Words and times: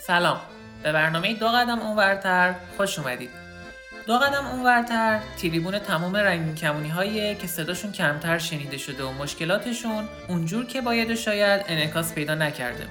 سلام. 0.00 0.40
به 0.82 0.92
برنامه 0.92 1.34
دو 1.34 1.48
قدم 1.48 1.78
اونورتر 1.78 2.54
خوش 2.76 2.98
اومدید. 2.98 3.30
دو 4.06 4.18
قدم 4.18 4.46
اونورتر 4.46 5.20
تریبون 5.42 5.78
تمام 5.78 6.16
رنگین 6.16 6.54
کمونی 6.54 6.88
هایی 6.88 7.34
که 7.34 7.46
صداشون 7.46 7.92
کمتر 7.92 8.38
شنیده 8.38 8.78
شده 8.78 9.04
و 9.04 9.12
مشکلاتشون 9.12 10.08
اونجور 10.28 10.66
که 10.66 10.80
باید 10.80 11.14
شاید 11.14 11.64
انعکاس 11.68 12.14
پیدا 12.14 12.34
نکرده. 12.34 12.86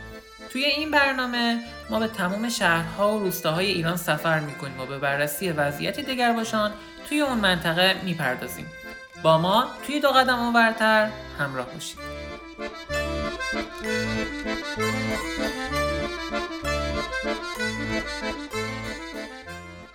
توی 0.52 0.66
این 0.66 0.92
برنامه 0.92 1.60
ما 1.90 2.00
به 2.00 2.08
تمام 2.08 2.50
شهرها 2.50 3.12
و 3.12 3.20
روستاهای 3.20 3.68
ایران 3.68 3.98
سفر 3.98 4.40
می‌کنیم 4.40 4.80
و 4.80 4.86
به 4.86 4.98
بررسی 4.98 5.52
وضعیت 5.52 6.00
دگرباشان 6.00 6.72
توی 7.10 7.22
اون 7.22 7.38
منطقه 7.38 7.96
می‌پردازیم. 8.04 8.66
با 9.24 9.38
ما 9.38 9.68
توی 9.88 10.00
دو 10.00 10.10
قدم 10.10 10.40
اونورتر 10.40 11.10
همراه 11.40 11.66
باشید. 11.74 12.19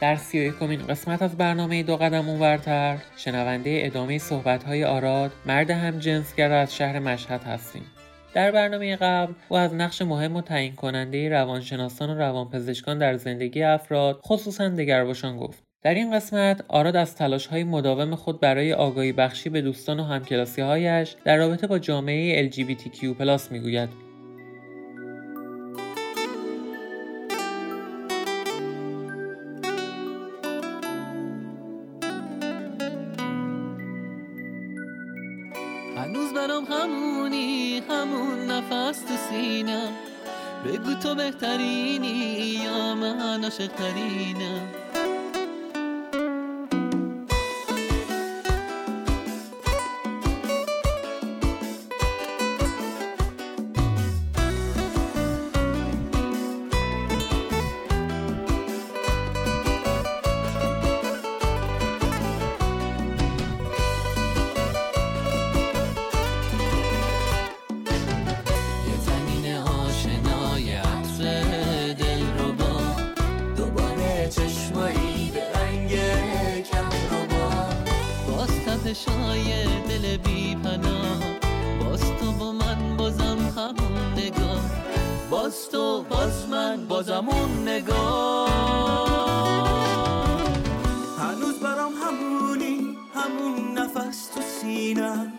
در 0.01 0.17
سی 0.17 0.49
و 0.49 0.67
قسمت 0.89 1.23
از 1.23 1.37
برنامه 1.37 1.83
دو 1.83 1.97
قدم 1.97 2.29
اونورتر 2.29 2.99
شنونده 3.17 3.81
ادامه 3.85 4.19
صحبت‌های 4.19 4.85
آراد 4.85 5.33
مرد 5.47 5.71
هم 5.71 5.99
جنسگر 5.99 6.53
از 6.53 6.77
شهر 6.77 6.99
مشهد 6.99 7.43
هستیم. 7.43 7.83
در 8.35 8.51
برنامه 8.51 8.97
قبل 8.97 9.33
او 9.49 9.57
از 9.57 9.75
نقش 9.75 10.03
مهم 10.03 10.37
و 10.37 10.41
تعیین 10.41 10.75
کننده 10.75 11.29
روانشناسان 11.29 12.11
و 12.11 12.15
روانپزشکان 12.15 12.99
در 12.99 13.17
زندگی 13.17 13.63
افراد 13.63 14.21
خصوصا 14.23 14.69
دگرباشان 14.69 15.37
گفت. 15.37 15.64
در 15.85 15.95
این 15.95 16.13
قسمت 16.13 16.65
آراد 16.69 16.97
از 16.97 17.17
تلاش 17.17 17.47
های 17.47 17.65
مداوم 17.65 18.15
خود 18.15 18.41
برای 18.41 18.73
آگاهی 18.73 19.13
بخشی 19.13 19.49
به 19.51 19.61
دوستان 19.61 20.01
و 20.01 20.03
همکلاسی 20.03 20.63
هایش 20.63 21.17
در 21.25 21.37
رابطه 21.37 21.67
با 21.67 21.79
جامعه 21.79 22.51
LGBTQ+ 22.51 23.51
می‌گوید. 23.51 23.89
هنوز 35.97 36.35
برام 36.35 36.65
همونی 36.65 37.83
همون 37.91 38.51
نفس 38.51 39.01
تو 39.01 39.15
سینم. 39.31 39.93
بگو 40.65 40.95
تو 40.95 41.15
بهترینی 41.15 42.61
یا 42.65 42.95
من 42.95 43.45
عاشقترینم. 43.45 44.84
یه 44.84 44.84
تپشای 78.95 79.67
دل 79.89 80.17
بی 80.17 80.55
پناه. 80.55 81.19
باز 81.81 82.01
تو 82.01 82.33
با 82.33 82.53
من 82.53 82.97
بازم 82.97 83.39
همون 83.57 84.13
نگاه. 84.17 84.71
باز 85.31 85.69
تو 85.69 86.03
باز 86.03 86.49
من 86.49 86.87
بازم 86.89 87.29
اون 87.29 87.69
نگاه. 87.69 88.49
هنوز 91.19 91.61
برام 91.61 91.93
همونی 91.93 92.97
همون 93.15 93.79
نفس 93.79 94.27
تو 94.27 94.41
سینم 94.61 95.33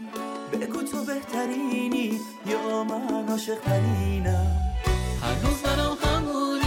بگو 0.52 0.82
تو 0.82 1.04
بهترینی 1.04 2.20
یا 2.46 2.84
من 2.84 3.30
عاشقترینم؟ 3.30 4.48
هنوز 5.22 5.62
برام 5.64 5.98
همونی 6.04 6.65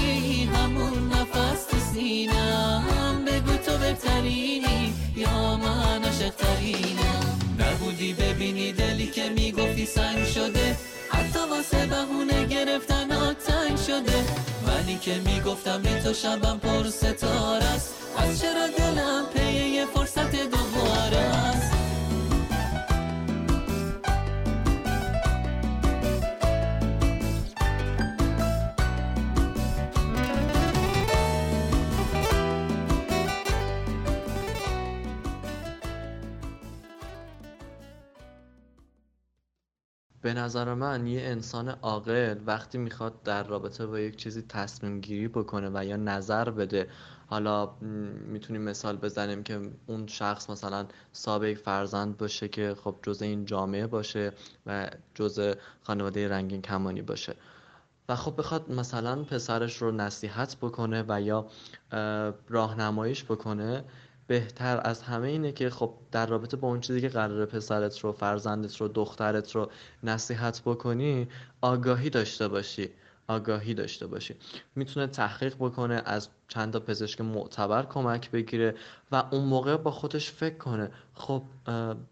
همون 0.78 1.12
نفس 1.12 1.64
تو 1.70 1.76
سینم. 1.94 3.24
بگو 3.26 3.56
تو 3.56 3.78
بهترینی. 3.78 4.94
یا 5.16 5.56
من 5.56 6.04
عاشقترینم 6.04 7.38
نبودی 7.58 8.12
ببینی 8.12 8.72
دلی 8.72 9.06
که 9.06 9.28
می‌گفتی 9.28 9.86
سنگ 9.86 10.26
شده. 10.26 10.76
حتی 11.10 11.38
واسه 11.50 11.86
بهونه 11.86 12.44
گرفتن 12.44 13.08
تنگ 13.34 13.76
شده. 13.86 14.24
منی 14.66 14.98
که 14.98 15.14
می‌گفتم 15.26 15.82
بی 15.82 16.00
تو 16.04 16.14
شبم 16.14 16.58
پر 16.58 16.90
ستاره 16.90 17.64
است. 17.64 17.94
از 18.18 18.40
چرا 18.40 18.66
دلم 18.78 19.24
به 40.28 40.34
نظر 40.34 40.74
من 40.74 41.06
یه 41.06 41.22
انسان 41.22 41.68
عاقل 41.68 42.36
وقتی 42.46 42.78
می‌خواد 42.78 43.22
در 43.22 43.42
رابطه 43.42 43.86
با 43.86 44.00
یک 44.00 44.16
چیزی 44.16 44.42
تصمیم 44.42 45.00
گیری 45.00 45.28
بکنه 45.28 45.70
و 45.74 45.84
یا 45.84 45.96
نظر 45.96 46.50
بده 46.50 46.88
حالا 47.26 47.70
می‌تونیم 48.26 48.62
مثال 48.62 48.96
بزنیم 48.96 49.42
که 49.42 49.60
اون 49.86 50.06
شخص 50.06 50.50
مثلا 50.50 50.86
یک 51.42 51.58
فرزند 51.58 52.16
باشه 52.16 52.48
که 52.48 52.76
خب 52.84 52.94
جزء 53.02 53.24
این 53.24 53.44
جامعه 53.44 53.86
باشه 53.86 54.32
و 54.66 54.90
جزء 55.14 55.54
خانواده 55.82 56.28
رنگین 56.28 56.62
کمانی 56.62 57.02
باشه. 57.02 57.34
و 58.08 58.16
خب 58.16 58.34
بخواد 58.38 58.70
مثلا 58.70 59.24
پسرش 59.24 59.76
رو 59.76 59.92
نصیحت 59.92 60.56
بکنه 60.56 61.04
و 61.08 61.20
یا 61.20 61.46
اه، 61.92 62.34
راهنماییش 62.48 63.24
بکنه 63.24 63.84
بهتر 64.28 64.80
از 64.84 65.02
همه 65.02 65.28
اینه 65.28 65.52
که 65.52 65.70
خب 65.70 65.94
در 66.12 66.26
رابطه 66.26 66.56
با 66.56 66.68
اون 66.68 66.80
چیزی 66.80 67.00
که 67.00 67.08
قراره 67.08 67.46
پسرت 67.46 67.98
رو 67.98 68.12
فرزندت 68.12 68.76
رو 68.76 68.88
دخترت 68.88 69.52
رو 69.52 69.70
نصیحت 70.02 70.62
بکنی 70.64 71.28
آگاهی 71.60 72.10
داشته 72.10 72.48
باشی. 72.48 72.88
آگاهی 73.28 73.74
داشته 73.74 74.06
باشی. 74.06 74.34
می‌تونه 74.74 75.06
تحقیق 75.06 75.54
بکنه 75.54 76.02
از 76.04 76.28
چند 76.48 76.72
تا 76.72 76.80
پزشک 76.80 77.20
معتبر 77.20 77.82
کمک 77.82 78.30
بگیره 78.30 78.74
و 79.12 79.24
اون 79.30 79.44
موقع 79.44 79.76
با 79.76 79.90
خودش 79.90 80.30
فکر 80.30 80.56
کنه. 80.56 80.90
خب 81.14 81.42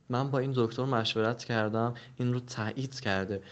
من 0.09 0.31
با 0.31 0.39
این 0.39 0.53
دکتر 0.57 0.85
مشورت 0.85 1.45
کردم 1.45 1.95
این 2.17 2.33
رو 2.33 2.41
تایید 2.41 3.01
کرده. 3.01 3.43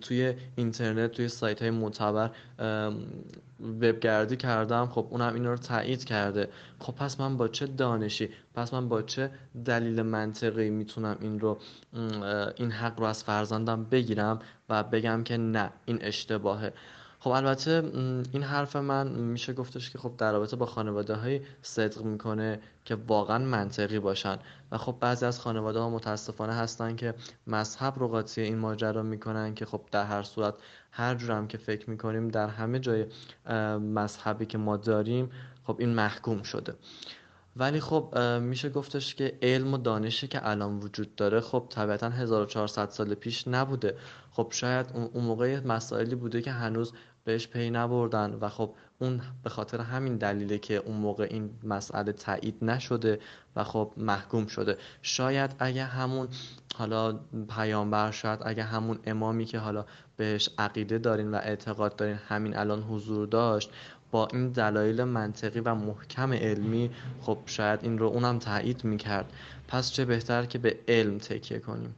توی 0.00 0.34
اینترنت 0.56 1.12
توی 1.12 1.28
سایت 1.28 1.62
های 1.62 1.70
معتبر 1.70 2.30
وبگردی 3.60 4.36
کردم. 4.36 4.86
خب 4.86 5.06
اونم 5.10 5.34
این 5.34 5.44
رو 5.44 5.56
تایید 5.56 6.04
کرده. 6.04 6.48
خب 6.78 6.94
پس 6.94 7.20
من 7.20 7.36
با 7.36 7.48
چه 7.48 7.66
دانشی؟ 7.66 8.28
پس 8.54 8.74
من 8.74 8.88
با 8.88 9.02
چه 9.02 9.30
دلیل 9.64 10.02
منطقی 10.02 10.70
می‌تونم 10.70 11.16
این 11.20 11.40
رو 11.40 11.58
این 12.56 12.70
حق 12.70 13.00
رو 13.00 13.06
از 13.06 13.24
فرزندم 13.24 13.84
بگیرم 13.84 14.38
و 14.68 14.82
بگم 14.82 15.24
که 15.24 15.36
نه 15.36 15.70
این 15.84 15.98
اشتباهه؟ 16.00 16.72
خب 17.20 17.30
البته 17.30 17.82
این 18.32 18.42
حرف 18.42 18.76
من 18.76 19.08
میشه 19.08 19.52
گفتش 19.52 19.90
که 19.90 19.98
خب 19.98 20.12
در 20.18 20.32
رابطه 20.32 20.56
با 20.56 20.66
خانواده 20.66 21.14
های 21.14 21.40
صدق 21.62 22.02
می‌کنه 22.02 22.60
که 22.84 22.94
واقعا 22.94 23.38
منطقی 23.38 23.98
باشن. 23.98 24.38
و 24.72 24.78
خب 24.78 24.96
بعضی 25.00 25.26
از 25.26 25.40
خانواده 25.40 25.78
ها 25.78 25.90
متاسفانه 25.90 26.52
هستن 26.52 26.96
که 26.96 27.14
مذهب 27.46 27.94
رو 27.98 28.08
قاطی 28.08 28.40
این 28.40 28.58
ماجرا 28.58 29.02
می‌کنن 29.02 29.54
که 29.54 29.66
خب 29.66 29.80
در 29.90 30.04
هر 30.04 30.22
صورت 30.22 30.54
هر 30.90 31.14
جور 31.14 31.30
هم 31.30 31.48
که 31.48 31.58
فکر 31.58 31.90
می‌کنیم 31.90 32.28
در 32.28 32.48
همه 32.48 32.78
جای 32.78 33.06
مذهبی 33.78 34.46
که 34.46 34.58
ما 34.58 34.76
داریم 34.76 35.30
خب 35.64 35.76
این 35.78 35.94
محکوم 35.94 36.42
شده. 36.42 36.74
ولی 37.56 37.80
خب 37.80 38.18
میشه 38.40 38.68
گفتش 38.68 39.14
که 39.14 39.38
علم 39.42 39.74
و 39.74 39.78
دانشی 39.78 40.28
که 40.28 40.48
الان 40.48 40.78
وجود 40.78 41.14
داره 41.14 41.40
خب 41.40 41.66
طبیعتا 41.70 42.10
1400 42.10 42.90
سال 42.90 43.14
پیش 43.14 43.48
نبوده. 43.48 43.96
خب 44.30 44.48
شاید 44.50 44.86
اون 44.94 45.24
موقع 45.24 45.60
مسائلی 45.60 46.14
بوده 46.14 46.42
که 46.42 46.50
هنوز 46.50 46.92
بهش 47.24 47.48
پی 47.48 47.70
نبردن 47.70 48.38
و 48.40 48.48
خب 48.48 48.74
اون 48.98 49.20
به 49.42 49.50
خاطر 49.50 49.80
همین 49.80 50.16
دلیله 50.16 50.58
که 50.58 50.74
اون 50.74 50.96
موقع 50.96 51.26
این 51.30 51.50
مسئله 51.64 52.12
تایید 52.12 52.64
نشده 52.64 53.18
و 53.56 53.64
خب 53.64 53.92
محکوم 53.96 54.46
شده. 54.46 54.76
شاید 55.02 55.54
اگه 55.58 55.84
همون 55.84 56.28
حالا 56.74 57.20
پیامبر 57.56 58.10
شاید 58.10 58.40
اگه 58.44 58.62
همون 58.62 58.98
امامی 59.04 59.44
که 59.44 59.58
حالا 59.58 59.84
بهش 60.16 60.50
عقیده 60.58 60.98
دارین 60.98 61.30
و 61.30 61.34
اعتقاد 61.34 61.96
دارین 61.96 62.18
همین 62.28 62.56
الان 62.56 62.82
حضور 62.82 63.26
داشت 63.26 63.70
این 64.24 64.52
دلایل 64.52 65.04
منطقی 65.04 65.60
و 65.60 65.74
محکم 65.74 66.32
علمی 66.32 66.90
خب 67.20 67.42
شاید 67.46 67.80
این 67.82 67.98
رو 67.98 68.06
اونم 68.06 68.38
تایید 68.38 68.84
می‌کرد. 68.84 69.32
پس 69.68 69.90
چه 69.92 70.04
بهتر 70.04 70.46
که 70.46 70.58
به 70.58 70.78
علم 70.88 71.18
تکیه 71.18 71.58
کنیم. 71.58 71.94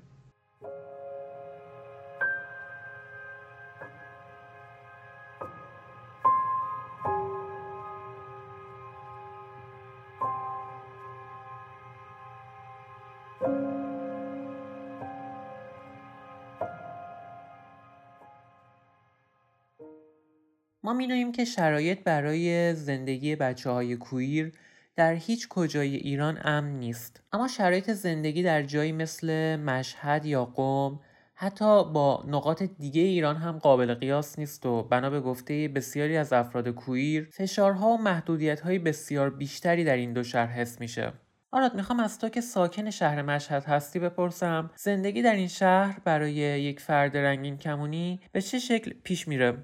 می‌دونیم 20.92 21.32
که 21.32 21.44
شرایط 21.44 22.02
برای 22.04 22.74
زندگی 22.74 23.36
بچه 23.36 23.70
های 23.70 23.96
کویر 23.96 24.52
در 24.96 25.14
هیچ 25.14 25.48
کجای 25.48 25.96
ایران 25.96 26.38
امن 26.44 26.78
نیست. 26.78 27.22
اما 27.32 27.48
شرایط 27.48 27.90
زندگی 27.90 28.42
در 28.42 28.62
جایی 28.62 28.92
مثل 28.92 29.56
مشهد 29.56 30.26
یا 30.26 30.44
قوم 30.44 31.00
حتی 31.34 31.84
با 31.84 32.24
نقاط 32.28 32.62
دیگه 32.62 33.02
ایران 33.02 33.36
هم 33.36 33.58
قابل 33.58 33.94
قیاس 33.94 34.38
نیست 34.38 34.66
و 34.66 34.82
بنا 34.82 35.10
به 35.10 35.20
گفته 35.20 35.68
بسیاری 35.68 36.16
از 36.16 36.32
افراد 36.32 36.68
کویر 36.68 37.28
فشارها 37.32 37.88
و 37.88 37.96
محدودیت 37.96 38.60
های 38.60 38.78
بسیار 38.78 39.30
بیشتری 39.30 39.84
در 39.84 39.96
این 39.96 40.12
دو 40.12 40.22
شهر 40.22 40.52
حس 40.52 40.80
میشه. 40.80 41.12
آراد 41.50 41.74
می‌خوام 41.74 42.00
از 42.00 42.18
تو 42.18 42.28
که 42.28 42.40
ساکن 42.40 42.90
شهر 42.90 43.22
مشهد 43.22 43.64
هستی 43.64 43.98
بپرسم 43.98 44.70
زندگی 44.76 45.22
در 45.22 45.34
این 45.34 45.48
شهر 45.48 46.00
برای 46.04 46.32
یک 46.32 46.80
فرد 46.80 47.16
رنگین 47.16 47.56
کمونی 47.56 48.20
به 48.32 48.42
چه 48.42 48.58
شکل 48.58 48.92
پیش 49.02 49.28
میره؟ 49.28 49.56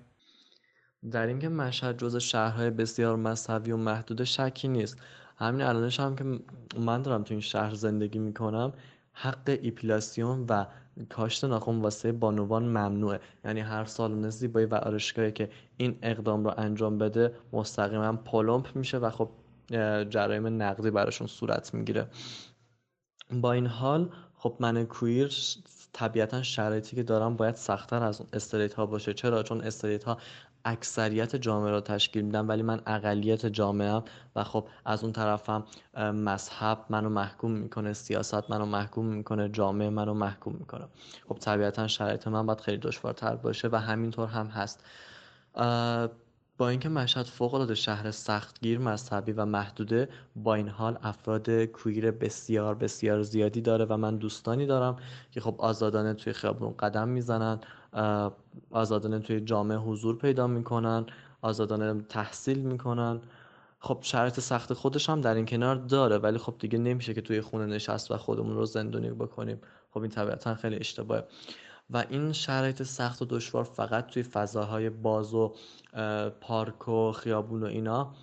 در 1.10 1.26
اینکه 1.26 1.48
مشهد 1.48 1.98
جز 1.98 2.16
شهرهای 2.16 2.70
بسیار 2.70 3.16
مذهبی 3.16 3.70
و 3.70 3.76
محدود 3.76 4.24
شکی 4.24 4.68
نیست. 4.68 4.98
همین 5.36 5.62
الانش 5.62 6.00
هم 6.00 6.16
که 6.16 6.24
من 6.78 7.02
دارم 7.02 7.22
تو 7.22 7.34
این 7.34 7.40
شهر 7.40 7.74
زندگی 7.74 8.18
می‌کنم 8.18 8.72
حق 9.12 9.58
ایپیلاسیون 9.62 10.46
و 10.48 10.64
کاشت 11.08 11.44
ناخن 11.44 11.80
واسه 11.80 12.12
بانوان 12.12 12.64
ممنوعه. 12.64 13.20
یعنی 13.44 13.60
هر 13.60 13.84
سالن 13.84 14.30
زیبایی 14.30 14.66
و 14.66 14.74
آرایشگاهی 14.74 15.32
که 15.32 15.50
این 15.76 15.98
اقدام 16.02 16.44
رو 16.44 16.54
انجام 16.56 16.98
بده 16.98 17.34
مستقیما 17.52 18.12
پلمپ 18.12 18.76
میشه 18.76 18.98
و 18.98 19.10
خب 19.10 19.30
جرایم 20.10 20.62
نقدی 20.62 20.90
براشون 20.90 21.26
صورت 21.26 21.74
می‌گیره. 21.74 22.06
با 23.30 23.52
این 23.52 23.66
حال 23.66 24.10
خب 24.36 24.56
من 24.60 24.84
کویر 24.84 25.34
طبیعتا 25.92 26.42
شرایطی 26.42 26.96
که 26.96 27.02
دارم 27.02 27.36
باید 27.36 27.54
سختتر 27.54 28.02
از 28.02 28.22
استریت 28.32 28.74
ها 28.74 28.86
باشه. 28.86 29.14
چرا؟ 29.14 29.42
چون 29.42 29.60
استریت 29.60 30.04
ها 30.04 30.18
اکثریت 30.64 31.36
جامعه 31.36 31.70
رو 31.70 31.80
تشکیل 31.80 32.24
میدن 32.24 32.46
ولی 32.46 32.62
من 32.62 32.80
اقلیت 32.86 33.46
جامعه 33.46 34.02
و 34.36 34.44
خب 34.44 34.68
از 34.84 35.02
اون 35.04 35.12
طرفم 35.12 35.64
مذهب 35.98 36.78
منو 36.90 37.08
محکوم 37.08 37.50
می‌کنه 37.50 37.92
سیاست 37.92 38.50
منو 38.50 38.66
محکوم 38.66 39.06
می‌کنه 39.06 39.48
جامعه 39.48 39.90
منو 39.90 40.14
محکوم 40.14 40.54
می‌کنه. 40.54 40.84
خب 41.28 41.38
طبیعتا 41.38 41.86
شرایط 41.86 42.28
من 42.28 42.46
باید 42.46 42.60
خیلی 42.60 42.78
دشوارتر 42.78 43.36
باشه 43.36 43.68
و 43.72 43.76
همینطور 43.76 44.28
هم 44.28 44.46
هست. 44.46 44.84
با 46.58 46.68
اینکه 46.68 46.88
مشهد 46.88 47.26
فوق 47.26 47.74
شهر 47.74 48.10
سختگیر 48.10 48.78
مذهبی 48.78 49.32
و 49.32 49.44
محدوده 49.44 50.08
با 50.36 50.54
این 50.54 50.68
حال 50.68 50.98
افراد 51.02 51.50
کویر 51.50 52.10
بسیار 52.10 52.74
بسیار 52.74 53.22
زیادی 53.22 53.60
داره 53.60 53.84
و 53.84 53.96
من 53.96 54.16
دوستانی 54.16 54.66
دارم 54.66 54.96
که 55.30 55.40
خب 55.40 55.54
آزادانه 55.58 56.14
توی 56.14 56.32
خیابون 56.32 56.74
قدم 56.78 57.08
می‌زنن. 57.08 57.60
آزادانه 58.70 59.18
توی 59.18 59.40
جامعه 59.40 59.78
حضور 59.78 60.18
پیدا 60.18 60.46
می‌کنن 60.46 61.06
آزادانه 61.42 62.02
تحصیل 62.08 62.58
می‌کنن. 62.58 63.20
خب 63.78 63.98
شرایط 64.00 64.40
سخت 64.40 64.72
خودش 64.72 65.08
هم 65.08 65.20
در 65.20 65.34
این 65.34 65.46
کنار 65.46 65.76
داره 65.76 66.18
ولی 66.18 66.38
خب 66.38 66.54
دیگه 66.58 66.78
نمیشه 66.78 67.14
که 67.14 67.20
توی 67.20 67.40
خونه 67.40 67.66
نشست 67.66 68.10
و 68.10 68.16
خودمون 68.16 68.54
رو 68.54 68.64
زندونی 68.64 69.10
بکنیم. 69.10 69.60
خب 69.90 70.00
این 70.00 70.10
طبیعتا 70.10 70.54
خیلی 70.54 70.76
اشتباهه. 70.76 71.24
و 71.90 72.04
این 72.10 72.32
شرایط 72.32 72.82
سخت 72.82 73.22
و 73.22 73.24
دشوار 73.24 73.64
فقط 73.64 74.06
توی 74.06 74.22
فضاهای 74.22 74.90
باز 74.90 75.34
و 75.34 75.54
پارک 76.40 76.88
و 76.88 77.12
خیابون 77.12 77.62
و 77.62 77.66
اینا 77.66 78.14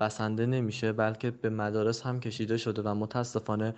بسنده 0.00 0.46
نمیشه 0.46 0.92
بلکه 0.92 1.30
به 1.30 1.50
مدارس 1.50 2.02
هم 2.02 2.20
کشیده 2.20 2.56
شده 2.56 2.82
و 2.82 2.94
متاسفانه 2.94 3.74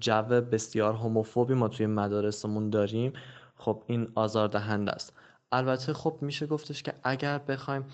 جو 0.00 0.22
بسیار 0.22 0.94
هموفوبی 0.94 1.54
ما 1.54 1.68
توی 1.68 1.86
مدارسمون 1.86 2.70
داریم. 2.70 3.12
خب 3.56 3.82
این 3.86 4.08
آزاردهنده 4.14 4.92
است. 4.92 5.12
البته 5.52 5.92
خب 5.92 6.18
میشه 6.20 6.46
گفتش 6.46 6.82
که 6.82 6.94
اگر 7.04 7.38
بخوایم 7.38 7.84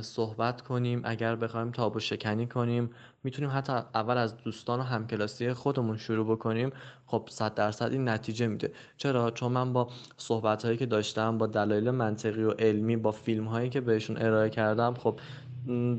صحبت 0.00 0.62
کنیم 0.62 1.00
اگر 1.04 1.36
بخوایم 1.36 1.70
تابو 1.70 2.00
شکنی 2.00 2.46
کنیم 2.46 2.90
می‌تونیم 3.24 3.50
حتی 3.50 3.72
اول 3.72 4.16
از 4.16 4.36
دوستان 4.36 4.80
و 4.80 4.82
همکلاسی 4.82 5.52
خودمون 5.52 5.96
شروع 5.96 6.26
بکنیم. 6.26 6.70
خب 7.06 7.28
صد 7.30 7.54
درصد 7.54 7.92
این 7.92 8.08
نتیجه 8.08 8.46
میده. 8.46 8.72
چرا؟ 8.96 9.30
چون 9.30 9.52
من 9.52 9.72
با 9.72 9.90
صحبت 10.16 10.64
هایی 10.64 10.76
که 10.76 10.86
داشتم 10.86 11.38
با 11.38 11.46
دلایل 11.46 11.90
منطقی 11.90 12.42
و 12.42 12.50
علمی 12.50 12.96
با 12.96 13.12
فیلم 13.12 13.44
هایی 13.44 13.70
که 13.70 13.80
بهشون 13.80 14.18
ارائه 14.18 14.50
کردم 14.50 14.94
خب 14.94 15.20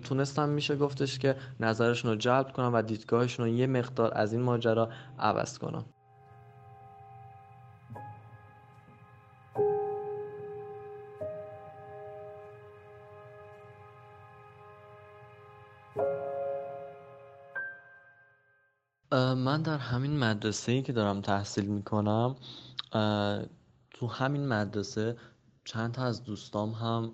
تونستم 0.04 0.50
میشه 0.50 0.76
گفتش 0.76 1.20
که 1.20 1.36
نظرشون 1.60 2.12
رو 2.12 2.18
جلب 2.18 2.52
کنم 2.52 2.72
و 2.74 2.82
دیدگاهشون 2.82 3.46
رو 3.46 3.52
یه 3.52 3.68
مقدار 3.68 4.12
از 4.16 4.34
این 4.34 4.42
ماجرا 4.42 4.90
عوض 5.20 5.58
کنم. 5.58 5.86
من 19.46 19.62
در 19.62 19.78
همین 19.78 20.18
مدرسه 20.20 20.72
ای 20.72 20.82
که 20.82 20.94
دارم 20.94 21.22
تحصیل 21.22 21.66
می‌کنم 21.66 22.36
تو 23.92 24.08
همین 24.08 24.48
مدرسه 24.48 25.18
چند 25.66 25.92
تا 25.92 26.04
از 26.04 26.24
دوستام 26.24 26.72
هم 26.72 27.12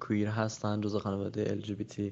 کویر 0.00 0.28
هستن 0.28 0.80
جز 0.80 0.96
خانواده 0.96 1.60
LGBT 1.60 2.02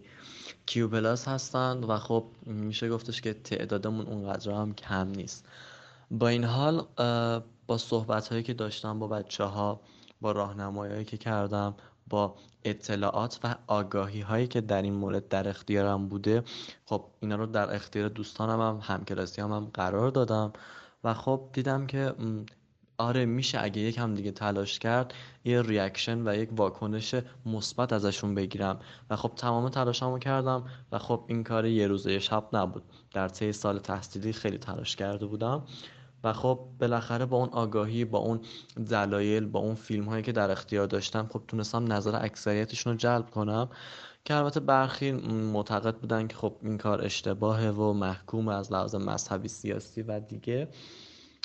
Q 0.67 0.89
plus 0.89 1.29
هستند 1.29 1.91
و 1.91 1.97
خب 1.97 2.25
میشه 2.47 2.89
گفتش 2.91 3.21
که 3.21 3.35
تعدادمون 3.35 4.07
اونقدر 4.07 4.51
هم 4.51 4.75
کم 4.75 5.09
نیست. 5.09 5.47
با 6.11 6.29
این 6.29 6.45
حال 6.45 6.87
با 7.67 7.79
صحبت 7.79 8.29
هایی 8.29 8.43
که 8.43 8.55
داشتم 8.55 8.99
با 8.99 9.07
بچه 9.07 9.45
ها 9.45 9.81
با 10.21 10.33
راهنمایی 10.33 11.05
که 11.05 11.17
کردم 11.17 11.75
با 12.11 12.35
اطلاعات 12.65 13.41
و 13.45 13.55
آگاهی 13.67 14.21
هایی 14.21 14.47
که 14.47 14.61
در 14.61 14.83
این 14.83 14.95
مورد 14.95 15.29
در 15.29 15.49
اختیارم 15.49 16.09
بوده 16.09 16.43
خب 16.85 17.05
اینا 17.21 17.37
رو 17.37 17.47
در 17.47 17.75
اختیار 17.75 18.09
دوستانم 18.09 18.61
هم 18.61 18.81
همکلاسی 18.83 19.41
هم, 19.41 19.53
هم 19.53 19.71
قرار 19.75 20.11
دادم 20.11 20.53
و 21.05 21.15
خب 21.15 21.51
دیدم 21.53 21.87
که 21.87 22.15
آره 23.01 23.25
میشه 23.27 23.59
اگه 23.63 23.81
یکم 23.81 24.15
دیگه 24.15 24.31
تلاش 24.31 24.79
کرد 24.79 25.15
یه 25.45 25.63
reaction 25.63 26.29
و 26.29 26.37
یک 26.37 26.49
واکنش 26.53 27.15
مثبت 27.47 27.93
ازشون 27.93 28.35
بگیرم 28.35 28.81
و 29.11 29.17
خب 29.17 29.33
تمام 29.37 29.69
تلاشمو 29.69 30.19
کردم 30.19 30.65
و 30.93 30.99
خب 30.99 31.25
این 31.27 31.45
کار 31.45 31.67
یه 31.67 31.87
روزه 31.87 32.19
شب 32.19 32.45
نبود. 32.53 32.83
در 33.15 33.29
طی 33.29 33.53
سال 33.53 33.79
تحصیلی 33.79 34.33
خیلی 34.33 34.59
تلاش 34.59 34.97
کرده 34.97 35.27
بودم. 35.27 35.63
و 36.25 36.33
خب 36.33 36.69
بالاخره 36.81 37.27
با 37.27 37.37
اون 37.37 37.49
آگاهی 37.49 38.05
با 38.05 38.19
اون 38.19 38.41
دلایل 38.91 39.47
با 39.47 39.61
اون 39.61 39.75
فیلم 39.75 40.05
هایی 40.05 40.23
که 40.23 40.33
در 40.33 40.51
اختیار 40.51 40.87
داشتم 40.87 41.29
خب 41.33 41.43
تونستم 41.49 41.93
نظر 41.93 42.25
اکثریتشون 42.25 42.93
رو 42.93 42.99
جلب 42.99 43.31
کنم. 43.31 43.69
که 44.25 44.35
البته 44.35 44.61
برخی 44.61 45.13
معتقد 45.53 45.95
بودن 45.95 46.27
که 46.27 46.37
خب 46.37 46.57
این 46.63 46.79
کار 46.79 47.05
اشتباهه 47.05 47.69
و 47.71 47.93
محکوم 47.93 48.49
از 48.49 48.73
لحاظ 48.73 48.95
مذهبی 48.95 49.49
سیاسی 49.49 50.03
و 50.03 50.21
دیگه. 50.21 50.69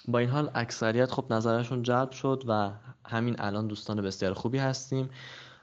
با 0.08 0.20
این 0.20 0.30
حال 0.30 0.52
اکثریت 0.56 1.12
خب 1.12 1.26
نظرشون 1.30 1.84
جلب 1.84 2.12
شد 2.12 2.44
و 2.48 2.72
همین 3.06 3.36
الان 3.40 3.68
دوستان 3.68 4.02
بسیار 4.02 4.34
خوبی 4.34 4.58
هستیم. 4.58 5.10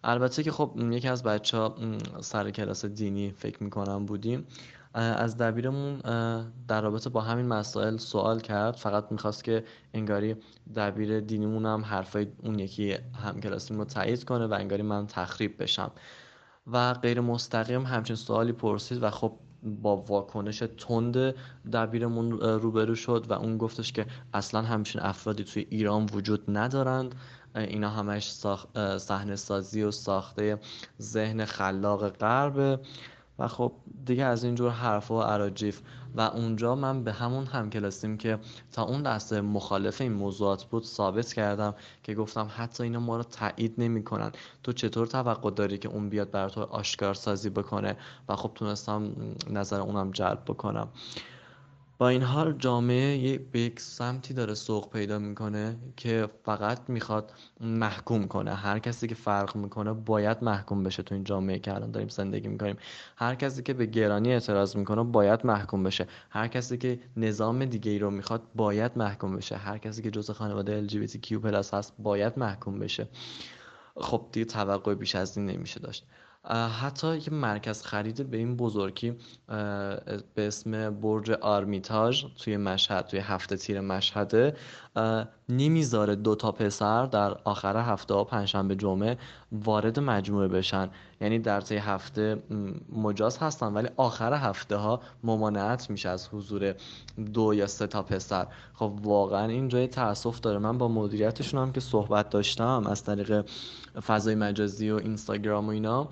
البته 0.04 0.42
که 0.42 0.52
خب 0.52 0.78
یکی 0.90 1.09
از 1.09 1.23
بچه 1.23 1.57
ها 1.57 1.75
سر 2.21 2.50
کلاس 2.50 2.85
دینی 2.85 3.31
فکر 3.31 3.62
می‌کنم 3.62 4.07
بودیم. 4.07 4.47
از 4.94 5.37
دبیرمون 5.37 5.99
در 6.68 6.80
رابطه 6.80 7.11
با 7.11 7.20
همین 7.20 7.46
مسائل 7.46 7.96
سوال 7.96 8.40
کرد. 8.40 8.76
فقط 8.76 9.04
می‌خواست 9.11 9.44
که 9.44 9.64
انگاری 9.94 10.37
دبیر 10.76 11.20
دینیمون 11.20 11.66
هم 11.66 11.84
حرفای 11.84 12.26
اون 12.42 12.58
یکی 12.58 12.96
همکلاسیم 13.25 13.78
رو 13.78 13.84
تایید 13.84 14.25
کنه 14.25 14.46
و 14.46 14.52
انگاری 14.52 14.82
من 14.82 15.06
تخریب 15.06 15.62
بشم. 15.62 15.90
و 16.72 16.94
غیر 16.94 17.20
مستقیم 17.20 17.87
همچین 17.87 18.16
سوالی 18.16 18.52
پرسید 18.52 19.02
و 19.02 19.11
خب 19.11 19.32
با 19.62 19.96
واکنش 19.96 20.62
تند 20.78 21.34
دبیرمون 21.72 22.30
روبرو 22.40 22.94
شد 22.94 23.26
و 23.28 23.32
اون 23.32 23.58
گفتش 23.58 23.92
که 23.92 24.06
اصلا 24.34 24.62
همچین 24.62 25.02
افرادی 25.02 25.44
توی 25.44 25.66
ایران 25.70 26.08
وجود 26.12 26.44
ندارند. 26.49 27.14
اینا 27.54 27.90
همش 27.90 28.32
صحنه 28.99 29.37
سازی 29.37 29.82
و 29.82 29.90
ساخته 29.90 30.58
ذهن 31.00 31.44
خلاق 31.44 32.08
غربه 32.08 32.78
و 33.38 33.48
خب 33.48 33.72
دیگه 34.06 34.24
از 34.24 34.44
اینجور 34.44 34.70
حرف 34.70 35.10
و 35.10 35.20
عراجیف 35.20 35.80
و 36.14 36.20
اونجا 36.20 36.74
من 36.74 37.04
به 37.04 37.12
همون 37.12 37.46
هم 37.46 37.70
کلاسیم 37.70 38.16
که 38.16 38.38
تا 38.72 38.82
اون 38.82 39.02
دسته 39.02 39.40
مخالف 39.40 40.00
این 40.00 40.12
موضوعات 40.12 40.64
بود 40.64 40.84
ثابت 40.84 41.32
کردم 41.32 41.74
که 42.02 42.14
گفتم 42.14 42.50
حتی 42.56 42.82
اینا 42.82 43.00
ما 43.00 43.16
رو 43.16 43.22
تایید 43.22 43.74
نمی‌کنن. 43.78 44.32
تو 44.62 44.72
چطور 44.72 45.06
توقع 45.06 45.50
داری 45.50 45.78
که 45.78 45.88
اون 45.88 46.08
بیاد 46.08 46.30
بر 46.30 46.48
تو 46.48 46.60
آشکار 46.60 47.14
سازی 47.14 47.50
بکنه؟ 47.50 47.96
و 48.28 48.36
خب 48.36 48.50
تونستم 48.54 49.12
نظر 49.50 49.80
اونم 49.80 50.10
جلب 50.10 50.42
بکنم. 50.46 50.88
این 52.09 52.23
حال 52.23 52.52
جامعه 52.52 53.38
به 53.38 53.61
یک 53.61 53.80
سمتی 53.80 54.35
داره 54.35 54.54
سوق 54.54 54.90
پیدا 54.92 55.18
می‌کنه 55.18 55.76
که 55.97 56.28
فقط 56.44 56.78
می‌خواد 56.88 57.32
محکوم 57.61 58.28
کنه. 58.28 58.54
هر 58.54 58.78
کسی 58.78 59.09
که 59.09 59.14
فرق 59.14 59.56
می‌کنه 59.56 59.92
باید 59.92 60.44
محکوم 60.44 60.82
بشه 60.82 61.02
تو 61.02 61.14
این 61.14 61.25
جامعه 61.25 61.59
که 61.59 61.75
الان 61.75 61.90
داریم 61.90 62.09
زندگی 62.09 62.49
می‌کنیم. 62.49 62.76
هر 63.16 63.35
کسی 63.35 63.62
که 63.62 63.75
به 63.75 63.87
گرانی 63.87 64.32
اعتراض 64.32 64.76
می‌کنه 64.76 65.02
باید 65.02 65.47
محکوم 65.47 65.82
بشه. 65.82 66.06
هر 66.30 66.49
کسی 66.49 66.78
که 66.78 67.00
نظام 67.16 67.64
دیگه 67.64 67.90
ای 67.90 67.99
رو 67.99 68.11
می‌خواد 68.11 68.42
باید 68.54 68.92
محکوم 68.97 69.37
بشه. 69.37 69.56
هر 69.56 69.78
کسی 69.78 70.02
که 70.02 70.11
جز 70.11 70.30
خانواده 70.30 70.87
LGBTQ+ 70.88 71.32
هست 71.73 71.94
باید 71.99 72.38
محکوم 72.38 72.78
بشه. 72.78 73.09
خب 73.97 74.26
دیگه 74.32 74.44
توقع 74.44 74.94
بیش 74.94 75.14
از 75.14 75.37
این 75.37 75.47
نمیشه 75.47 75.80
داشت. 75.80 76.06
حتی 76.50 77.16
یه 77.16 77.30
مرکز 77.30 77.82
خرید 77.82 78.30
به 78.30 78.37
این 78.37 78.56
بزرگی 78.56 79.12
به 80.34 80.46
اسم 80.46 81.00
برج 81.00 81.30
آرمیتاژ 81.30 82.25
توی 82.38 82.56
مشهد 82.56 83.06
توی 83.06 83.20
هفته 83.20 83.56
تیر 83.56 83.80
مشهده 83.80 84.56
نمی‌ذاره 85.49 86.14
دو 86.14 86.34
تا 86.34 86.52
پسر 86.52 87.06
در 87.06 87.37
آخر 87.44 87.76
هفته 87.76 88.14
ها 88.14 88.25
پنجشنبه 88.25 88.76
جمعه 88.76 89.18
وارد 89.52 90.00
مجموعه 90.00 90.49
بشن. 90.49 90.90
یعنی 91.20 91.38
در 91.38 91.61
طی 91.61 91.76
هفته 91.76 92.42
مجاز 92.92 93.38
هستن 93.38 93.72
ولی 93.72 93.88
آخر 93.96 94.34
هفته 94.34 94.76
ها 94.76 95.00
ممانعت 95.25 95.90
میشه 95.90 96.08
از 96.08 96.28
حضور 96.28 96.75
دو 97.34 97.54
یا 97.54 97.66
سه 97.66 97.87
تا 97.87 98.02
پسر. 98.02 98.46
خب 98.75 98.92
واقعا 99.02 99.46
این 99.46 99.68
جای 99.68 99.87
تاسف 99.87 100.40
داره. 100.40 100.58
من 100.58 100.78
با 100.78 100.88
مدیریتشون 100.88 101.62
هم 101.62 101.72
که 101.72 101.80
صحبت 101.80 102.30
داشتم 102.30 102.87
از 102.87 103.04
طریق 103.04 103.44
فضای 104.06 104.34
مجازی 104.34 104.90
و 104.90 104.96
اینستاگرام 104.96 105.66
و 105.66 105.70
اینا 105.70 106.08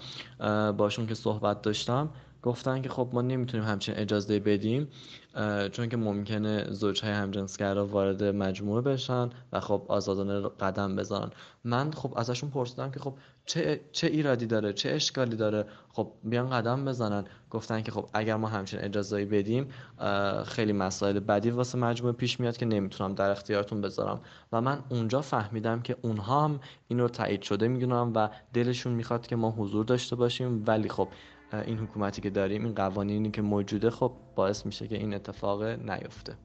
باشون 0.73 1.07
که 1.07 1.15
صحبت 1.15 1.63
داشتم 1.63 2.09
گفتن 2.43 2.83
که 2.83 2.89
خب 2.89 3.09
ما 3.13 3.23
نمی‌تونیم 3.23 3.67
همچین 3.67 3.95
اجازه 3.97 4.41
بدیم 4.41 4.89
چون 5.73 5.89
که 5.89 5.97
ممکنه 5.97 6.67
زوجهای 6.71 7.13
همجنسگرا 7.13 7.87
وارد 7.87 8.25
مجموعه 8.25 8.83
بشن 8.83 9.31
و 9.53 9.61
خب 9.61 9.83
آزادانه 9.89 10.49
قدم 10.49 10.97
بزنن. 10.97 11.31
من 11.65 11.91
خب 11.91 12.13
ازشون 12.17 12.51
پرسیدم 12.51 12.91
که 12.91 13.01
خب 13.01 13.15
چه, 13.47 13.81
چه 13.93 14.07
ایرادی 14.07 14.47
داره 14.47 14.73
چه 14.73 14.91
اشکالی 14.91 15.37
داره؟ 15.37 15.65
خب 15.93 16.13
بیان 16.25 16.51
قدم 16.51 16.85
بزنن. 16.85 17.25
گفتن 17.51 17.83
که 17.83 17.93
خب 17.93 18.09
اگر 18.13 18.37
ما 18.37 18.49
همچین 18.49 18.81
اجازه 18.81 19.25
بدیم 19.25 19.69
خیلی 20.45 20.73
مسائل 20.73 21.21
بدی 21.21 21.51
واسه 21.51 21.79
مجموعه 21.79 22.13
پیش 22.13 22.41
میاد 22.41 22.57
که 22.57 22.67
نمی‌تونم 22.67 23.15
در 23.15 23.31
اختیارتون 23.31 23.81
بذارم. 23.81 24.21
و 24.53 24.61
من 24.61 24.79
اونجا 24.89 25.21
فهمیدم 25.21 25.83
که 25.83 25.97
اونها 26.03 26.45
هم 26.45 26.61
این 26.89 27.01
رو 27.01 27.09
تایید 27.09 27.43
شده 27.43 27.69
می‌دونم 27.69 28.13
و 28.15 28.29
دلشون 28.53 28.93
می‌خواد 28.93 29.27
که 29.27 29.37
ما 29.37 29.51
حضور 29.51 29.85
داشته 29.85 30.17
باشیم. 30.17 30.65
ولی 30.67 30.89
خب 30.89 31.09
این 31.53 31.79
حکومتی 31.79 32.23
که 32.23 32.31
داریم 32.31 32.65
این 32.65 32.75
قوانینی 32.75 33.31
که 33.31 33.43
موجوده 33.43 33.91
خب 33.91 34.13
باعث 34.35 34.67
میشه 34.67 34.89
که 34.89 34.97
این 34.97 35.15
اتفاق 35.15 35.63
نیفته. 35.63 36.37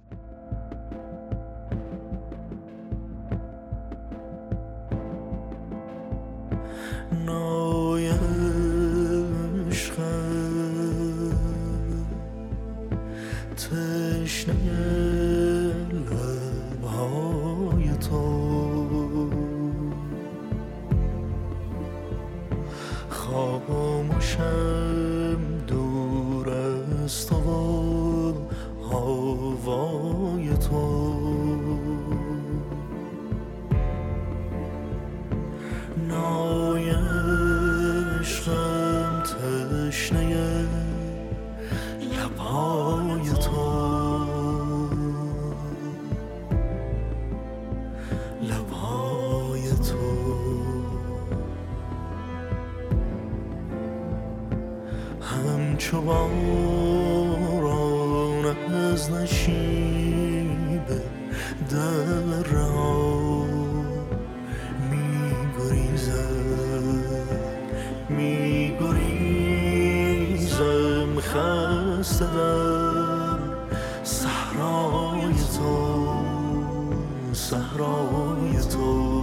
صحرای 77.49 78.59
تو. 78.71 79.14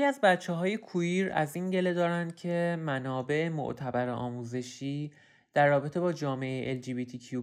خیلی 0.00 0.08
از 0.08 0.20
بچه 0.20 0.52
های 0.52 0.76
کویر 0.76 1.32
از 1.32 1.56
این 1.56 1.70
گله 1.70 1.94
دارن 1.94 2.30
که 2.30 2.76
منابع 2.80 3.48
معتبر 3.48 4.08
آموزشی 4.08 5.12
در 5.54 5.68
رابطه 5.68 6.00
با 6.00 6.12
جامعه 6.12 6.80
LGBTQ+ 6.80 7.34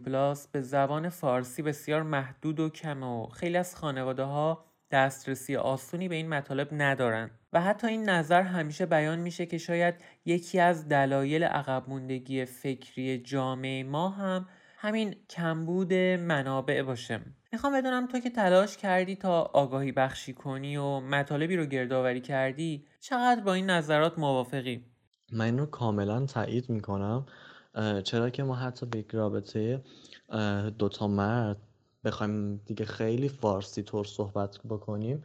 به 0.52 0.62
زبان 0.62 1.10
فارسی 1.10 1.62
بسیار 1.62 2.04
محدود 2.04 2.60
و 2.60 2.70
کم 2.70 3.04
و 3.04 3.28
خیلی 3.28 3.58
از 3.58 3.76
خانواده 3.76 4.24
ها 4.24 4.66
دسترسی 4.92 5.56
آسونی 5.56 6.08
به 6.08 6.16
این 6.16 6.30
مطالب 6.30 6.68
ندارن. 6.72 7.30
و 7.54 7.62
حتی 7.62 7.88
این 7.88 8.10
نظر 8.10 8.42
همیشه 8.42 8.86
بیان 8.86 9.20
میشه 9.20 9.46
که 9.46 9.58
شاید 9.58 9.96
یکی 10.26 10.60
از 10.60 10.90
دلایل 10.90 11.44
عقب 11.44 11.84
موندگی 11.88 12.46
فکری 12.46 13.18
جامعه 13.18 13.84
ما 13.84 14.10
هم 14.10 14.48
همین 14.80 15.16
کمبود 15.30 15.94
منابع 15.94 16.82
باشه. 16.82 17.22
می‌خوام 17.52 17.74
بدونم 17.74 18.08
تو 18.08 18.20
که 18.20 18.30
تلاش 18.30 18.78
کردی 18.78 19.16
تا 19.16 19.42
آگاهی 19.42 19.92
بخشی 19.92 20.34
کنی 20.34 20.78
و 20.78 21.00
مطالبی 21.00 21.56
رو 21.56 21.66
گردآوری 21.66 22.22
کردی 22.22 22.86
چقدر 23.00 23.42
با 23.42 23.54
این 23.54 23.70
نظرات 23.70 24.20
موافقی؟ 24.20 24.86
من 25.32 25.46
این 25.46 25.58
رو 25.58 25.66
کاملا 25.66 26.26
تایید 26.26 26.70
می‌کنم. 26.70 27.26
چرا 28.04 28.30
که 28.30 28.44
ما 28.44 28.56
حتی 28.56 28.86
به 28.86 29.00
یک 29.00 29.12
رابطه 29.12 29.84
دوتا 30.78 31.08
مرد 31.08 31.58
بخوایم 32.04 32.58
دیگه 32.66 32.86
خیلی 32.86 33.30
فارسی 33.30 33.84
طور 33.84 34.06
صحبت 34.06 34.58
بکنیم 34.70 35.24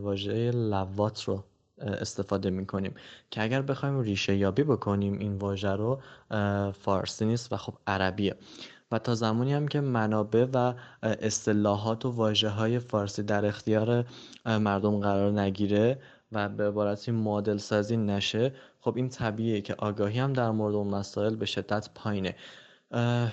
واژه 0.00 0.50
لوات 0.50 1.24
رو 1.24 1.44
استفاده 1.80 2.50
می‌کنیم. 2.50 2.94
که 3.30 3.42
اگر 3.42 3.62
بخوایم 3.62 4.00
ریشه 4.00 4.36
یابی 4.36 4.62
بکنیم 4.62 5.18
این 5.18 5.38
واژه 5.38 5.70
رو 5.70 6.00
فارسی 6.72 7.26
نیست 7.26 7.52
و 7.52 7.56
خب 7.56 7.74
عربیه. 7.86 8.34
و 8.92 8.98
تا 8.98 9.14
زمانی 9.14 9.52
هم 9.52 9.68
که 9.68 9.80
منابع 9.80 10.46
و 10.52 10.74
اصطلاحات 11.02 12.06
و 12.06 12.10
واجه 12.10 12.48
های 12.48 12.78
فارسی 12.78 13.22
در 13.22 13.46
اختیار 13.46 14.04
مردم 14.46 15.00
قرار 15.00 15.40
نگیره 15.40 15.98
و 16.32 16.48
به 16.48 16.68
عبارتی 16.68 17.10
معادل 17.10 17.56
سازی 17.56 17.96
نشه 17.96 18.52
خب 18.80 18.96
این 18.96 19.08
طبیعیه 19.08 19.60
که 19.60 19.74
آگاهی 19.78 20.18
هم 20.18 20.32
در 20.32 20.50
مورد 20.50 20.74
اون 20.74 20.88
مسائل 20.88 21.36
به 21.36 21.46
شدت 21.46 21.90
پایینه. 21.94 22.34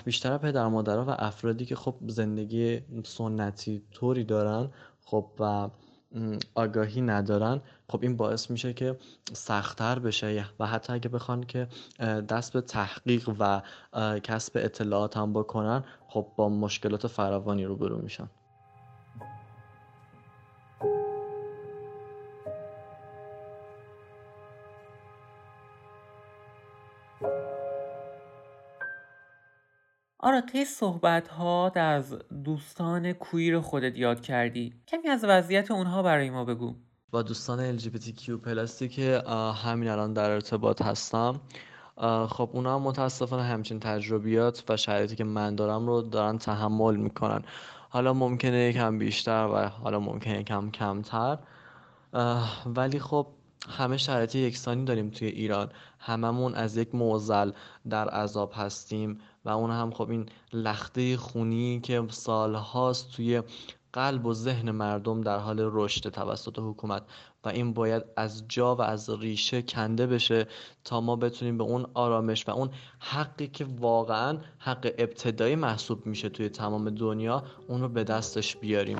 بیشتر 0.04 0.38
پدر 0.38 0.68
مادرها 0.68 1.04
و 1.04 1.10
افرادی 1.18 1.64
که 1.64 1.76
خب 1.76 1.94
زندگی 2.06 2.80
سنتی 3.04 3.82
طوری 3.92 4.24
دارن 4.24 4.70
خب 5.04 5.30
و 5.40 5.68
آگاهی 6.54 7.00
ندارن 7.00 7.60
خب 7.88 7.98
این 8.02 8.16
باعث 8.16 8.50
میشه 8.50 8.72
که 8.72 8.96
سختتر 9.32 9.98
بشه. 9.98 10.44
و 10.60 10.66
حتی 10.66 10.92
اگه 10.92 11.08
بخوان 11.08 11.44
که 11.44 11.68
دست 12.28 12.52
به 12.52 12.60
تحقیق 12.60 13.30
و 13.38 13.62
کسب 14.20 14.52
اطلاعات 14.56 15.16
هم 15.16 15.32
بکنن 15.32 15.84
خب 16.08 16.26
با 16.36 16.48
مشکلات 16.48 17.06
فراوانی 17.06 17.64
روبرو 17.64 17.98
میشن. 17.98 18.28
آره 30.18 30.40
طی 30.40 30.64
صحبت 30.64 31.28
ها 31.28 31.72
از 31.74 32.18
دوستان 32.44 33.12
کویر 33.12 33.60
خودت 33.60 33.96
یاد 33.96 34.20
کردی؟ 34.20 34.74
کمی 34.88 35.08
از 35.08 35.24
وضعیت 35.24 35.70
اونها 35.70 36.02
برای 36.02 36.30
ما 36.30 36.44
بگو. 36.44 36.74
با 37.10 37.22
دوستان 37.22 37.78
LGBTQ 37.78 38.30
پلاستی 38.30 38.88
که 38.88 39.22
همین 39.64 39.88
الان 39.88 40.12
در 40.12 40.30
ارتباط 40.30 40.82
هستم. 40.82 41.40
خب 42.28 42.50
اونا 42.52 42.74
هم 42.74 42.82
متاسفانه 42.82 43.42
همچین 43.42 43.80
تجربیات 43.80 44.64
و 44.68 44.76
شرایطی 44.76 45.16
که 45.16 45.24
من 45.24 45.54
دارم 45.54 45.86
رو 45.86 46.02
دارن 46.02 46.38
تحمل 46.38 46.96
می‌کنن. 46.96 47.42
حالا 47.88 48.14
ممکنه 48.14 48.58
یکم 48.58 48.98
بیشتر 48.98 49.48
و 49.54 49.68
حالا 49.68 50.00
ممکنه 50.00 50.40
یکم 50.40 50.70
کمتر. 50.70 51.38
ولی 52.66 52.98
خب 52.98 53.26
همه 53.68 53.96
شرایط 53.96 54.34
یکسانی 54.34 54.84
داریم 54.84 55.10
توی 55.10 55.28
ایران. 55.28 55.70
هممون 55.98 56.54
از 56.54 56.76
یک 56.76 56.94
معضل 56.94 57.50
در 57.90 58.08
عذاب 58.08 58.52
هستیم 58.54 59.18
و 59.44 59.48
اون 59.48 59.70
هم 59.70 59.90
خب 59.90 60.10
این 60.10 60.26
لخته 60.52 61.16
خونی 61.16 61.80
که 61.80 62.02
سالهاست 62.10 63.12
توی 63.12 63.42
قلب 63.96 64.26
و 64.26 64.34
ذهن 64.34 64.70
مردم 64.70 65.20
در 65.20 65.38
حال 65.38 65.56
رشد 65.72 66.08
توسط 66.08 66.58
حکومت 66.58 67.02
و 67.44 67.48
این 67.48 67.72
باید 67.72 68.02
از 68.16 68.44
جا 68.48 68.76
و 68.76 68.82
از 68.82 69.10
ریشه 69.10 69.62
کنده 69.62 70.06
بشه 70.06 70.46
تا 70.84 71.00
ما 71.00 71.16
بتونیم 71.16 71.58
به 71.58 71.64
اون 71.64 71.86
آرامش 71.94 72.48
و 72.48 72.50
اون 72.50 72.70
حقی 72.98 73.46
که 73.46 73.66
واقعا 73.78 74.38
حق 74.58 74.92
ابتدایی 74.98 75.56
محسوب 75.56 76.06
میشه 76.06 76.28
توی 76.28 76.48
تمام 76.48 76.90
دنیا 76.90 77.42
اون 77.68 77.80
رو 77.80 77.88
به 77.88 78.04
دستش 78.04 78.56
بیاریم. 78.56 78.98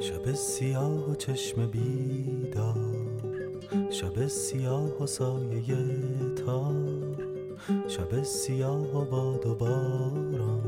شب 0.00 0.32
سیاه 0.34 1.10
و 1.10 1.14
چشم 1.14 1.66
بیدار 1.66 2.98
شب 3.90 4.26
سیاه 4.26 5.02
و 5.02 5.06
سایه 5.06 5.76
تار 6.36 6.74
شب 7.88 8.22
سیاه 8.22 8.96
و 8.96 9.04
باد 9.04 9.46
و 9.46 9.54
باران. 9.54 10.67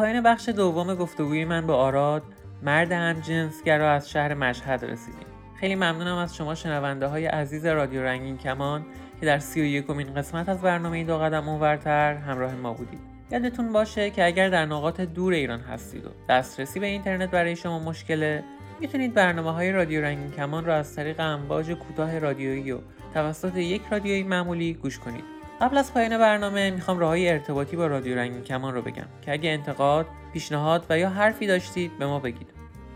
پایان 0.00 0.22
بخش 0.22 0.48
دوم 0.48 0.94
گفتگوی 0.94 1.44
من 1.44 1.66
با 1.66 1.76
آراد 1.76 2.22
مرد 2.62 2.92
هم 2.92 3.20
جنسگرا 3.20 3.92
از 3.92 4.10
شهر 4.10 4.34
مشهد 4.34 4.84
رسیدیم. 4.84 5.26
خیلی 5.56 5.74
ممنونم 5.74 6.16
از 6.16 6.36
شما 6.36 6.54
شنونده 6.54 7.06
های 7.06 7.26
عزیز 7.26 7.66
رادیو 7.66 8.02
رنگین 8.02 8.38
کمان 8.38 8.86
که 9.20 9.26
در 9.26 9.38
سی 9.38 9.60
و 9.60 9.64
یکمین 9.64 10.14
قسمت 10.14 10.48
از 10.48 10.60
برنامه 10.60 11.04
دو 11.04 11.18
قدم 11.18 11.48
اونورتر 11.48 12.14
همراه 12.14 12.54
ما 12.54 12.72
بودید. 12.72 13.00
یادتون 13.30 13.72
باشه 13.72 14.10
که 14.10 14.26
اگر 14.26 14.48
در 14.48 14.66
نقاط 14.66 15.00
دور 15.00 15.32
ایران 15.32 15.60
هستید 15.60 16.06
و 16.06 16.08
دسترسی 16.28 16.80
به 16.80 16.86
اینترنت 16.86 17.30
برای 17.30 17.56
شما 17.56 17.78
مشکله 17.78 18.44
می‌تونید 18.80 19.14
برنامه 19.14 19.52
های 19.52 19.72
رادیو 19.72 20.00
رنگین 20.02 20.30
کمان 20.30 20.64
را 20.64 20.76
از 20.76 20.96
طریق 20.96 21.20
امواج 21.20 21.72
کوتاه 21.72 22.18
رادیویی 22.18 22.72
و 22.72 22.78
توسط 23.14 23.56
یک 23.56 23.82
رادیویی 23.90 24.22
معمولی 24.22 24.74
گوش 24.74 24.98
کنید. 24.98 25.39
قبل 25.60 25.78
از 25.78 25.94
پایان 25.94 26.18
برنامه 26.18 26.70
می‌خوام 26.70 26.98
راههای 26.98 27.28
ارتباطی 27.28 27.76
با 27.76 27.86
رادیو 27.86 28.16
رنگین 28.16 28.42
کمان 28.42 28.74
رو 28.74 28.82
بگم 28.82 29.06
که 29.22 29.32
اگه 29.32 29.50
انتقاد، 29.50 30.06
پیشنهاد 30.32 30.86
و 30.90 30.98
یا 30.98 31.10
حرفی 31.10 31.46
داشتید 31.46 31.98
به 31.98 32.06
ما 32.06 32.18
بگید. 32.18 32.48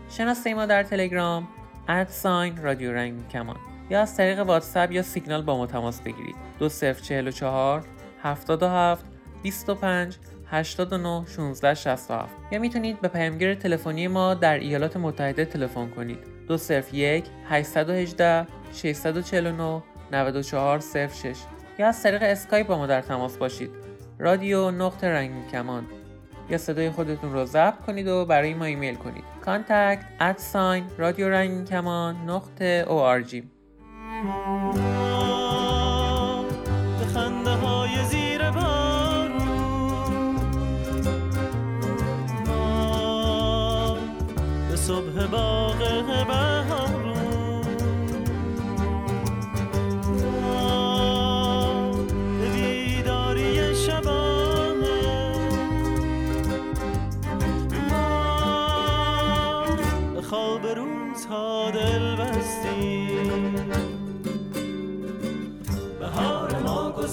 شناسه 0.09 0.53
ما 0.53 0.65
در 0.65 0.83
تلگرام 0.83 1.47
at 1.87 2.12
sign 2.12 2.63
رادیو 2.63 2.93
رنگین 2.93 3.27
کمان 3.27 3.55
یا 3.89 4.01
از 4.01 4.17
طریق 4.17 4.39
واتساپ 4.39 4.91
یا 4.91 5.01
سیگنال 5.01 5.41
با 5.41 5.57
ما 5.57 5.67
تماس 5.67 6.01
بگیرید. 6.01 6.35
2044 6.59 7.85
77 8.23 9.05
25 9.43 10.17
89 10.51 11.25
16 11.27 11.73
67 11.73 12.35
یا 12.51 12.59
می‌تونید 12.59 13.01
به 13.01 13.07
پیامگیر 13.07 13.55
تلفنی 13.55 14.07
ما 14.07 14.33
در 14.33 14.59
ایالات 14.59 14.97
متحده 14.97 15.45
تلفن 15.45 15.89
کنید 15.89 16.19
201 16.47 17.25
818 17.49 18.47
649 18.73 19.83
9406 20.11 21.35
یا 21.79 21.87
از 21.87 22.03
طریق 22.03 22.23
اسکایپ 22.23 22.67
با 22.67 22.77
ما 22.77 22.87
در 22.87 23.01
تماس 23.01 23.37
باشید. 23.37 23.69
رادیو 24.19 24.71
نقطه 24.71 25.07
رنگین 25.07 25.47
کمان. 25.47 25.85
یا 26.49 26.57
صدای 26.57 26.89
خودتون 26.89 27.33
رو 27.33 27.45
ضبط 27.45 27.81
کنید 27.85 28.07
و 28.07 28.25
برای 28.25 28.53
ما 28.53 28.65
ایمیل 28.65 28.95
کنید. 28.95 29.23
at 30.19 30.53
sign 30.53 30.83
رادیو 30.97 31.29
رنگین 31.29 31.65
کمان 31.65 32.15
نقطه 32.15 32.85
org 32.85 33.54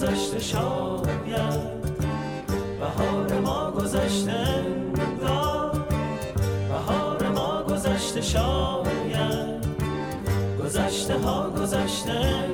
گذشته 0.03 0.39
شاید 0.39 1.03
بهار 2.79 3.39
ما 3.39 3.71
گذشته 3.71 4.65
بهار 6.69 7.29
ما 7.29 7.63
گذشته 7.63 8.21
شاید. 8.21 9.63
گذشته 10.59 11.19
ها 11.19 11.49
گذشته 11.49 12.52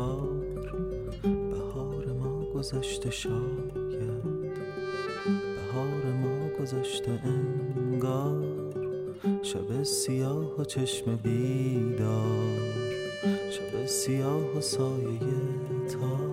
تار 0.00 0.28
بهار 1.50 2.12
ما 2.12 2.44
گذشته 2.54 3.10
شاید. 3.10 3.74
بهار 5.56 6.12
ما 6.22 6.48
گذشته 6.60 7.20
انگار. 7.24 8.44
شب 9.42 9.82
سیاه 9.82 10.60
و 10.60 10.64
چشم 10.64 11.16
بیدار. 11.16 12.58
شب 13.50 13.86
سیاه 13.86 14.56
و 14.56 14.60
سایه 14.60 15.18
تار. 15.88 16.29